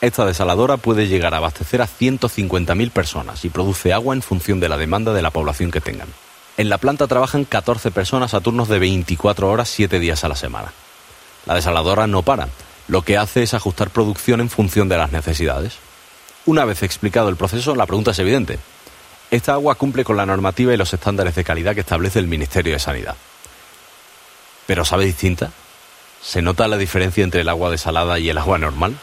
Esta 0.00 0.26
desaladora 0.26 0.76
puede 0.76 1.08
llegar 1.08 1.34
a 1.34 1.38
abastecer 1.38 1.80
a 1.80 1.88
150.000 1.88 2.90
personas 2.90 3.44
y 3.44 3.48
produce 3.48 3.92
agua 3.92 4.14
en 4.14 4.22
función 4.22 4.60
de 4.60 4.68
la 4.68 4.76
demanda 4.76 5.12
de 5.12 5.22
la 5.22 5.30
población 5.30 5.70
que 5.70 5.80
tengan. 5.80 6.08
En 6.56 6.68
la 6.68 6.78
planta 6.78 7.06
trabajan 7.06 7.44
14 7.44 7.90
personas 7.90 8.34
a 8.34 8.40
turnos 8.40 8.68
de 8.68 8.78
24 8.78 9.50
horas 9.50 9.68
7 9.68 9.98
días 9.98 10.22
a 10.22 10.28
la 10.28 10.36
semana. 10.36 10.72
La 11.46 11.54
desaladora 11.54 12.06
no 12.06 12.22
para, 12.22 12.48
lo 12.86 13.02
que 13.02 13.16
hace 13.16 13.42
es 13.42 13.54
ajustar 13.54 13.90
producción 13.90 14.40
en 14.40 14.50
función 14.50 14.88
de 14.88 14.98
las 14.98 15.10
necesidades. 15.12 15.74
Una 16.46 16.64
vez 16.64 16.82
explicado 16.82 17.28
el 17.28 17.36
proceso, 17.36 17.74
la 17.74 17.86
pregunta 17.86 18.12
es 18.12 18.18
evidente. 18.18 18.58
Esta 19.30 19.54
agua 19.54 19.74
cumple 19.74 20.04
con 20.04 20.16
la 20.16 20.26
normativa 20.26 20.72
y 20.72 20.76
los 20.76 20.92
estándares 20.92 21.34
de 21.34 21.44
calidad 21.44 21.74
que 21.74 21.80
establece 21.80 22.18
el 22.18 22.26
Ministerio 22.26 22.72
de 22.72 22.78
Sanidad. 22.78 23.16
¿Pero 24.66 24.84
sabe 24.84 25.04
distinta? 25.04 25.50
¿Se 26.22 26.40
nota 26.40 26.68
la 26.68 26.78
diferencia 26.78 27.24
entre 27.24 27.42
el 27.42 27.48
agua 27.48 27.70
desalada 27.70 28.18
y 28.18 28.28
el 28.30 28.38
agua 28.38 28.58
normal? 28.58 28.96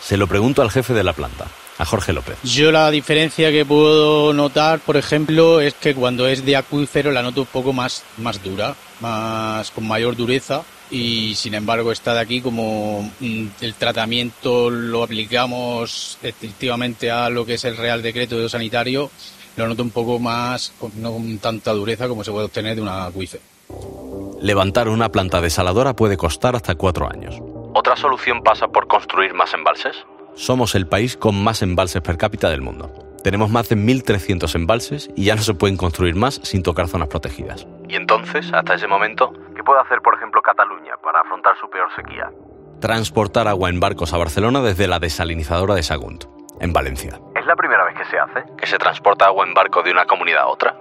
Se 0.00 0.16
lo 0.16 0.26
pregunto 0.26 0.62
al 0.62 0.70
jefe 0.70 0.92
de 0.92 1.02
la 1.02 1.14
planta, 1.14 1.46
a 1.78 1.84
Jorge 1.84 2.12
López. 2.12 2.36
Yo 2.44 2.70
la 2.70 2.90
diferencia 2.90 3.50
que 3.50 3.64
puedo 3.64 4.32
notar, 4.32 4.80
por 4.80 4.96
ejemplo, 4.96 5.60
es 5.60 5.74
que 5.74 5.94
cuando 5.94 6.28
es 6.28 6.44
de 6.44 6.56
acuífero 6.56 7.10
la 7.10 7.22
noto 7.22 7.40
un 7.40 7.46
poco 7.46 7.72
más, 7.72 8.04
más 8.18 8.42
dura, 8.42 8.76
más 9.00 9.70
con 9.70 9.88
mayor 9.88 10.14
dureza 10.14 10.62
y 10.90 11.34
sin 11.34 11.54
embargo 11.54 11.90
esta 11.90 12.14
de 12.14 12.20
aquí 12.20 12.40
como 12.40 13.10
mm, 13.18 13.46
el 13.60 13.74
tratamiento 13.74 14.70
lo 14.70 15.02
aplicamos 15.02 16.18
estrictamente 16.22 17.10
a 17.10 17.28
lo 17.30 17.44
que 17.44 17.54
es 17.54 17.64
el 17.64 17.76
Real 17.76 18.02
Decreto 18.02 18.38
de 18.38 18.48
Sanitario, 18.48 19.10
lo 19.56 19.68
noto 19.68 19.82
un 19.82 19.90
poco 19.90 20.18
más, 20.18 20.72
no 20.96 21.12
con 21.12 21.38
tanta 21.38 21.72
dureza 21.72 22.08
como 22.08 22.24
se 22.24 22.30
puede 22.30 22.46
obtener 22.46 22.76
de 22.76 22.82
una 22.82 23.06
acuífero. 23.06 23.42
Levantar 24.40 24.88
una 24.88 25.10
planta 25.10 25.40
desaladora 25.40 25.94
puede 25.94 26.16
costar 26.16 26.54
hasta 26.54 26.74
cuatro 26.74 27.08
años. 27.08 27.38
¿Otra 27.74 27.96
solución 27.96 28.42
pasa 28.42 28.68
por 28.68 28.86
construir 28.86 29.34
más 29.34 29.54
embalses? 29.54 29.96
Somos 30.34 30.74
el 30.74 30.86
país 30.86 31.16
con 31.16 31.42
más 31.42 31.62
embalses 31.62 32.02
per 32.02 32.16
cápita 32.16 32.50
del 32.50 32.60
mundo. 32.60 32.92
Tenemos 33.22 33.50
más 33.50 33.70
de 33.70 33.76
1.300 33.76 34.54
embalses 34.54 35.08
y 35.16 35.24
ya 35.24 35.34
no 35.34 35.42
se 35.42 35.54
pueden 35.54 35.78
construir 35.78 36.14
más 36.14 36.40
sin 36.42 36.62
tocar 36.62 36.88
zonas 36.88 37.08
protegidas. 37.08 37.66
Y 37.88 37.94
entonces, 37.94 38.52
hasta 38.52 38.74
ese 38.74 38.86
momento, 38.86 39.32
¿qué 39.56 39.62
puede 39.62 39.80
hacer, 39.80 40.02
por 40.02 40.14
ejemplo, 40.14 40.42
Cataluña 40.42 40.92
para 41.02 41.20
afrontar 41.20 41.56
su 41.58 41.70
peor 41.70 41.88
sequía? 41.96 42.30
Transportar 42.80 43.48
agua 43.48 43.70
en 43.70 43.80
barcos 43.80 44.12
a 44.12 44.18
Barcelona 44.18 44.60
desde 44.60 44.88
la 44.88 44.98
desalinizadora 44.98 45.74
de 45.74 45.82
Sagunt, 45.82 46.24
en 46.60 46.72
Valencia. 46.74 47.18
¿Es 47.34 47.46
la 47.46 47.56
primera 47.56 47.83
que 48.04 48.10
se 48.10 48.18
hace? 48.18 48.56
¿Que 48.56 48.66
se 48.66 48.78
transporta 48.78 49.26
agua 49.26 49.46
en 49.46 49.54
barco 49.54 49.82
de 49.82 49.90
una 49.90 50.04
comunidad 50.04 50.42
a 50.42 50.48
otra? 50.48 50.76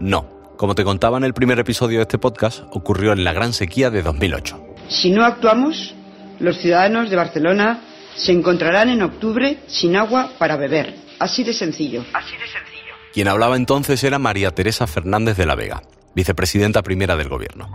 No. 0.00 0.40
Como 0.56 0.74
te 0.74 0.84
contaba 0.84 1.16
en 1.16 1.24
el 1.24 1.32
primer 1.32 1.58
episodio 1.58 1.98
de 1.98 2.02
este 2.02 2.18
podcast, 2.18 2.64
ocurrió 2.70 3.12
en 3.12 3.24
la 3.24 3.32
gran 3.32 3.54
sequía 3.54 3.90
de 3.90 4.02
2008. 4.02 4.60
Si 4.88 5.10
no 5.10 5.24
actuamos, 5.24 5.94
los 6.38 6.58
ciudadanos 6.58 7.08
de 7.08 7.16
Barcelona 7.16 7.80
se 8.14 8.32
encontrarán 8.32 8.90
en 8.90 9.02
octubre 9.02 9.58
sin 9.68 9.96
agua 9.96 10.32
para 10.38 10.56
beber. 10.56 10.94
Así 11.18 11.44
de 11.44 11.54
sencillo. 11.54 12.04
Así 12.12 12.32
de 12.36 12.46
sencillo. 12.46 12.94
Quien 13.12 13.28
hablaba 13.28 13.56
entonces 13.56 14.04
era 14.04 14.18
María 14.18 14.50
Teresa 14.50 14.86
Fernández 14.86 15.36
de 15.38 15.46
la 15.46 15.54
Vega, 15.54 15.82
vicepresidenta 16.14 16.82
primera 16.82 17.16
del 17.16 17.28
gobierno. 17.28 17.70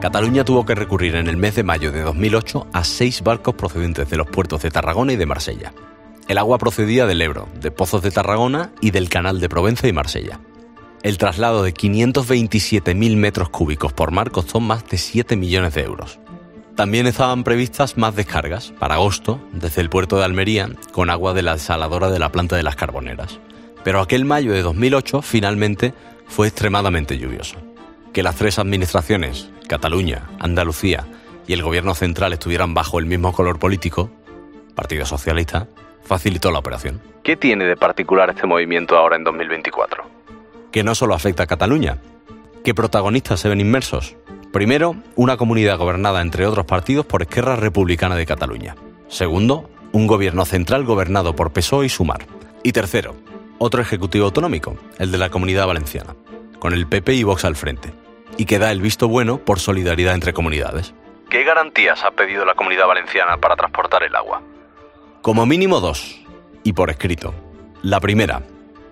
Cataluña 0.00 0.44
tuvo 0.44 0.66
que 0.66 0.74
recurrir 0.74 1.14
en 1.14 1.28
el 1.28 1.36
mes 1.36 1.54
de 1.54 1.62
mayo 1.62 1.92
de 1.92 2.02
2008 2.02 2.68
a 2.72 2.82
seis 2.82 3.22
barcos 3.22 3.54
procedentes 3.54 4.10
de 4.10 4.16
los 4.16 4.26
puertos 4.26 4.62
de 4.62 4.70
Tarragona 4.70 5.12
y 5.12 5.16
de 5.16 5.26
Marsella. 5.26 5.72
El 6.30 6.38
agua 6.38 6.58
procedía 6.58 7.06
del 7.06 7.22
Ebro, 7.22 7.48
de 7.60 7.72
Pozos 7.72 8.02
de 8.02 8.12
Tarragona 8.12 8.70
y 8.80 8.92
del 8.92 9.08
Canal 9.08 9.40
de 9.40 9.48
Provenza 9.48 9.88
y 9.88 9.92
Marsella. 9.92 10.38
El 11.02 11.18
traslado 11.18 11.64
de 11.64 11.74
527.000 11.74 13.16
metros 13.16 13.48
cúbicos 13.48 13.92
por 13.92 14.12
mar 14.12 14.30
costó 14.30 14.60
más 14.60 14.88
de 14.88 14.96
7 14.96 15.34
millones 15.34 15.74
de 15.74 15.82
euros. 15.82 16.20
También 16.76 17.08
estaban 17.08 17.42
previstas 17.42 17.98
más 17.98 18.14
descargas 18.14 18.72
para 18.78 18.94
agosto 18.94 19.40
desde 19.50 19.80
el 19.80 19.90
puerto 19.90 20.18
de 20.18 20.24
Almería 20.24 20.70
con 20.92 21.10
agua 21.10 21.34
de 21.34 21.42
la 21.42 21.54
desaladora 21.54 22.10
de 22.10 22.20
la 22.20 22.30
planta 22.30 22.54
de 22.54 22.62
las 22.62 22.76
carboneras. 22.76 23.40
Pero 23.82 24.00
aquel 24.00 24.24
mayo 24.24 24.52
de 24.52 24.62
2008 24.62 25.22
finalmente 25.22 25.94
fue 26.28 26.46
extremadamente 26.46 27.18
lluvioso. 27.18 27.56
Que 28.12 28.22
las 28.22 28.36
tres 28.36 28.60
administraciones, 28.60 29.50
Cataluña, 29.66 30.30
Andalucía 30.38 31.08
y 31.48 31.54
el 31.54 31.64
gobierno 31.64 31.96
central 31.96 32.32
estuvieran 32.32 32.72
bajo 32.72 33.00
el 33.00 33.06
mismo 33.06 33.32
color 33.32 33.58
político, 33.58 34.12
Partido 34.76 35.04
Socialista, 35.06 35.66
facilitó 36.02 36.50
la 36.50 36.58
operación. 36.58 37.00
¿Qué 37.22 37.36
tiene 37.36 37.64
de 37.66 37.76
particular 37.76 38.30
este 38.30 38.46
movimiento 38.46 38.96
ahora 38.96 39.16
en 39.16 39.24
2024? 39.24 40.04
Que 40.72 40.82
no 40.82 40.94
solo 40.94 41.14
afecta 41.14 41.44
a 41.44 41.46
Cataluña. 41.46 41.98
¿Qué 42.64 42.74
protagonistas 42.74 43.40
se 43.40 43.48
ven 43.48 43.60
inmersos? 43.60 44.16
Primero, 44.52 44.96
una 45.14 45.36
comunidad 45.36 45.78
gobernada 45.78 46.20
entre 46.20 46.46
otros 46.46 46.66
partidos 46.66 47.06
por 47.06 47.22
Esquerra 47.22 47.56
Republicana 47.56 48.16
de 48.16 48.26
Cataluña. 48.26 48.74
Segundo, 49.08 49.70
un 49.92 50.06
gobierno 50.06 50.44
central 50.44 50.84
gobernado 50.84 51.36
por 51.36 51.52
PSOE 51.52 51.86
y 51.86 51.88
Sumar. 51.88 52.26
Y 52.62 52.72
tercero, 52.72 53.14
otro 53.58 53.80
ejecutivo 53.80 54.26
autonómico, 54.26 54.76
el 54.98 55.12
de 55.12 55.18
la 55.18 55.30
Comunidad 55.30 55.66
Valenciana, 55.66 56.16
con 56.58 56.72
el 56.72 56.86
PP 56.86 57.14
y 57.14 57.22
Vox 57.22 57.44
al 57.44 57.56
frente, 57.56 57.92
y 58.36 58.44
que 58.44 58.58
da 58.58 58.70
el 58.72 58.80
visto 58.80 59.08
bueno 59.08 59.38
por 59.38 59.60
solidaridad 59.60 60.14
entre 60.14 60.32
comunidades. 60.32 60.94
¿Qué 61.28 61.44
garantías 61.44 62.04
ha 62.04 62.10
pedido 62.10 62.44
la 62.44 62.54
Comunidad 62.54 62.86
Valenciana 62.86 63.36
para 63.36 63.56
transportar 63.56 64.02
el 64.02 64.16
agua? 64.16 64.42
Como 65.22 65.44
mínimo 65.44 65.80
dos, 65.80 66.18
y 66.64 66.72
por 66.72 66.88
escrito. 66.88 67.34
La 67.82 68.00
primera, 68.00 68.42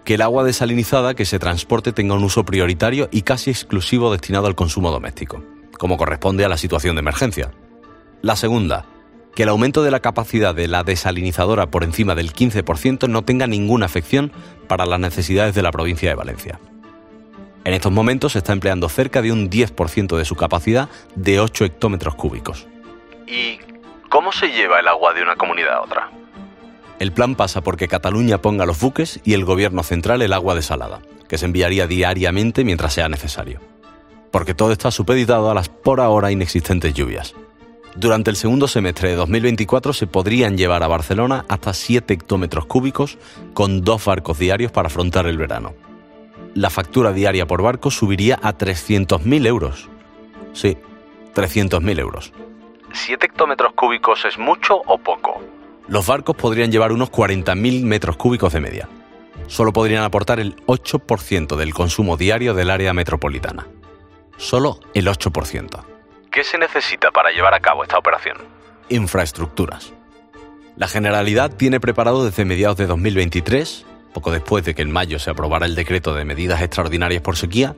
que 0.05 0.15
el 0.15 0.21
agua 0.21 0.45
desalinizada 0.45 1.15
que 1.15 1.25
se 1.25 1.39
transporte 1.39 1.93
tenga 1.93 2.15
un 2.15 2.23
uso 2.23 2.45
prioritario 2.45 3.09
y 3.11 3.23
casi 3.23 3.49
exclusivo 3.49 4.13
destinado 4.13 4.47
al 4.47 4.55
consumo 4.55 4.91
doméstico, 4.91 5.43
como 5.79 5.97
corresponde 5.97 6.45
a 6.45 6.51
la 6.51 6.59
situación 6.59 6.97
de 6.97 7.01
emergencia. 7.01 7.53
La 8.21 8.37
segunda, 8.37 8.85
que 9.35 9.45
el 9.45 9.49
aumento 9.49 9.83
de 9.83 9.91
la 9.91 10.01
capacidad 10.01 10.55
de 10.55 10.69
la 10.69 10.85
desalinizadora 10.85 11.71
por 11.71 11.83
encima 11.83 12.15
del 12.15 12.35
15% 12.35 13.09
no 13.09 13.23
tenga 13.23 13.47
ninguna 13.47 13.87
afección 13.87 14.31
para 14.67 14.85
las 14.85 15.01
necesidades 15.01 15.55
de 15.55 15.63
la 15.63 15.73
provincia 15.73 16.11
de 16.11 16.15
Valencia. 16.15 16.61
En 17.65 17.73
estos 17.73 17.91
momentos 17.91 18.33
se 18.33 18.39
está 18.39 18.53
empleando 18.53 18.91
cerca 18.91 19.23
de 19.23 19.33
un 19.33 19.49
10% 19.49 20.15
de 20.19 20.25
su 20.27 20.37
capacidad 20.37 20.91
de 21.15 21.41
8 21.41 21.65
hectómetros 21.65 22.17
cúbicos. 22.17 22.67
¿Y 23.27 23.61
cómo 24.09 24.33
se 24.33 24.49
lleva 24.49 24.81
el 24.81 24.89
agua 24.89 25.13
de 25.15 25.23
una 25.23 25.37
comunidad 25.37 25.75
a 25.75 25.81
otra? 25.83 26.11
El 26.99 27.13
plan 27.13 27.37
pasa 27.37 27.61
porque 27.61 27.89
Cataluña 27.89 28.43
ponga 28.43 28.67
los 28.67 28.81
buques 28.81 29.21
y 29.25 29.35
el 29.35 29.45
gobierno 29.45 29.83
central 29.83 30.23
el 30.23 30.33
agua 30.33 30.55
desalada, 30.55 31.01
que 31.29 31.39
se 31.39 31.47
enviaría 31.47 31.87
diariamente 31.87 32.65
mientras 32.65 32.95
sea 32.95 33.09
necesario. 33.09 33.61
Porque 34.33 34.55
todo 34.55 34.73
está 34.73 34.91
supeditado 34.91 35.51
a 35.51 35.55
las 35.55 35.69
por 35.69 36.01
ahora 36.01 36.33
inexistentes 36.33 36.95
lluvias. 36.95 37.35
Durante 37.95 38.31
el 38.31 38.37
segundo 38.37 38.69
semestre 38.69 39.11
de 39.11 39.17
2024 39.17 39.93
se 39.93 40.07
podrían 40.07 40.57
llevar 40.57 40.83
a 40.83 40.89
Barcelona 40.89 41.45
hasta 41.49 41.73
7 41.73 42.15
hectómetros 42.15 42.67
cúbicos 42.67 43.19
con 43.55 43.83
dos 43.83 44.05
barcos 44.05 44.39
diarios 44.39 44.73
para 44.73 44.89
afrontar 44.89 45.27
el 45.27 45.39
verano. 45.39 45.75
La 46.55 46.71
factura 46.71 47.13
diaria 47.13 47.47
por 47.47 47.63
barco 47.63 47.91
subiría 47.91 48.39
a 48.43 48.57
300.000 48.57 49.47
euros. 49.47 49.89
Sí, 50.53 50.77
300.000 51.35 51.99
euros. 51.99 52.33
¿7 52.93 53.25
hectómetros 53.25 53.73
cúbicos 53.75 54.25
es 54.25 54.39
mucho 54.39 54.77
o 54.87 54.99
poco? 54.99 55.43
los 55.89 56.07
barcos 56.07 56.37
podrían 56.37 56.71
llevar 56.71 56.93
unos 56.93 57.11
40.000 57.11 57.83
metros 57.83 58.17
cúbicos 58.17 58.53
de 58.53 58.61
media. 58.61 58.89
Solo 59.47 59.73
podrían 59.73 60.05
aportar 60.05 60.39
el 60.39 60.55
8% 60.67 61.57
del 61.57 61.73
consumo 61.73 62.17
diario 62.17 62.55
del 62.55 62.71
área 62.71 62.93
metropolitana. 62.93 63.67
Solo 64.37 64.79
el 64.93 65.07
8%. 65.07 65.85
¿Qué 66.31 66.45
se 66.45 66.59
necesita 66.59 67.11
para 67.11 67.31
llevar 67.31 67.55
a 67.55 67.61
cabo 67.61 67.83
esta 67.83 67.99
operación? 67.99 68.37
Infraestructuras. 68.91 69.95
La 70.77 70.87
Generalidad 70.87 71.51
tiene 71.57 71.81
preparado 71.81 72.25
desde 72.25 72.45
mediados 72.45 72.77
de 72.77 72.87
2023, 72.87 73.87
poco 74.13 74.31
después 74.31 74.65
de 74.65 74.75
que 74.75 74.83
en 74.83 74.93
mayo 74.93 75.19
se 75.19 75.31
aprobara 75.31 75.67
el 75.67 75.75
decreto 75.75 76.15
de 76.15 76.25
medidas 76.25 76.61
extraordinarias 76.61 77.23
por 77.23 77.37
sequía, 77.37 77.75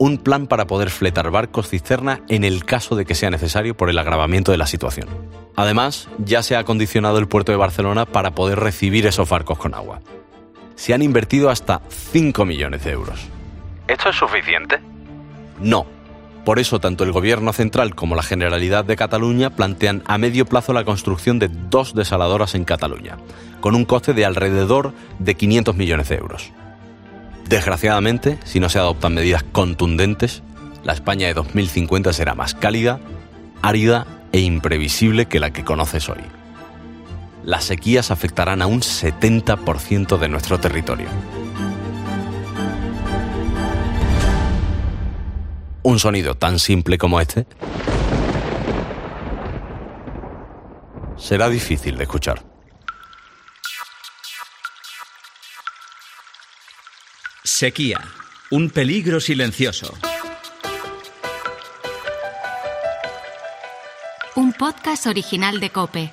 un 0.00 0.16
plan 0.16 0.46
para 0.46 0.66
poder 0.66 0.88
fletar 0.88 1.30
barcos 1.30 1.68
cisterna 1.68 2.22
en 2.30 2.42
el 2.42 2.64
caso 2.64 2.96
de 2.96 3.04
que 3.04 3.14
sea 3.14 3.28
necesario 3.28 3.76
por 3.76 3.90
el 3.90 3.98
agravamiento 3.98 4.50
de 4.50 4.56
la 4.56 4.66
situación. 4.66 5.08
Además, 5.56 6.08
ya 6.16 6.42
se 6.42 6.56
ha 6.56 6.60
acondicionado 6.60 7.18
el 7.18 7.28
puerto 7.28 7.52
de 7.52 7.58
Barcelona 7.58 8.06
para 8.06 8.30
poder 8.30 8.58
recibir 8.60 9.06
esos 9.06 9.28
barcos 9.28 9.58
con 9.58 9.74
agua. 9.74 10.00
Se 10.74 10.94
han 10.94 11.02
invertido 11.02 11.50
hasta 11.50 11.82
5 11.90 12.46
millones 12.46 12.82
de 12.82 12.92
euros. 12.92 13.20
¿Esto 13.88 14.08
es 14.08 14.16
suficiente? 14.16 14.80
No. 15.60 15.84
Por 16.46 16.58
eso 16.58 16.80
tanto 16.80 17.04
el 17.04 17.12
Gobierno 17.12 17.52
central 17.52 17.94
como 17.94 18.14
la 18.14 18.22
Generalidad 18.22 18.86
de 18.86 18.96
Cataluña 18.96 19.50
plantean 19.50 20.02
a 20.06 20.16
medio 20.16 20.46
plazo 20.46 20.72
la 20.72 20.84
construcción 20.84 21.38
de 21.38 21.48
dos 21.48 21.94
desaladoras 21.94 22.54
en 22.54 22.64
Cataluña, 22.64 23.18
con 23.60 23.74
un 23.74 23.84
coste 23.84 24.14
de 24.14 24.24
alrededor 24.24 24.94
de 25.18 25.34
500 25.34 25.76
millones 25.76 26.08
de 26.08 26.16
euros. 26.16 26.52
Desgraciadamente, 27.50 28.38
si 28.44 28.60
no 28.60 28.68
se 28.68 28.78
adoptan 28.78 29.12
medidas 29.12 29.42
contundentes, 29.42 30.44
la 30.84 30.92
España 30.92 31.26
de 31.26 31.34
2050 31.34 32.12
será 32.12 32.36
más 32.36 32.54
cálida, 32.54 33.00
árida 33.60 34.06
e 34.30 34.38
imprevisible 34.38 35.26
que 35.26 35.40
la 35.40 35.50
que 35.50 35.64
conoces 35.64 36.08
hoy. 36.08 36.20
Las 37.44 37.64
sequías 37.64 38.12
afectarán 38.12 38.62
a 38.62 38.68
un 38.68 38.82
70% 38.82 40.16
de 40.16 40.28
nuestro 40.28 40.60
territorio. 40.60 41.08
Un 45.82 45.98
sonido 45.98 46.36
tan 46.36 46.60
simple 46.60 46.98
como 46.98 47.20
este 47.20 47.46
será 51.16 51.48
difícil 51.48 51.96
de 51.96 52.04
escuchar. 52.04 52.49
Sequía. 57.60 58.00
Un 58.48 58.70
peligro 58.70 59.20
silencioso. 59.20 59.92
Un 64.34 64.54
podcast 64.54 65.06
original 65.06 65.60
de 65.60 65.68
Cope. 65.68 66.10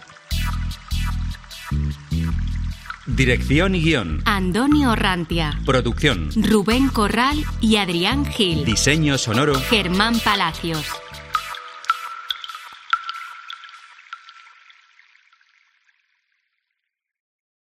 Dirección 3.06 3.76
y 3.76 3.82
guion. 3.82 4.24
Antonio 4.26 4.94
Rantia. 4.98 5.58
Producción. 5.66 6.32
Rubén 6.36 6.90
Corral 6.90 7.46
y 7.62 7.78
Adrián 7.78 8.26
Gil. 8.26 8.66
Diseño 8.66 9.18
sonoro. 9.18 9.56
Germán 9.56 10.20
Palacios. 10.20 10.86